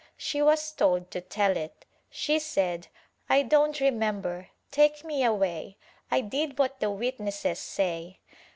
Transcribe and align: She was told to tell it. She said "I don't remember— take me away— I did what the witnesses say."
She 0.17 0.41
was 0.41 0.71
told 0.71 1.11
to 1.11 1.21
tell 1.21 1.55
it. 1.55 1.85
She 2.09 2.39
said 2.39 2.87
"I 3.29 3.43
don't 3.43 3.79
remember— 3.79 4.49
take 4.71 5.03
me 5.05 5.23
away— 5.23 5.77
I 6.11 6.21
did 6.21 6.57
what 6.57 6.79
the 6.79 6.89
witnesses 6.89 7.59
say." 7.59 8.17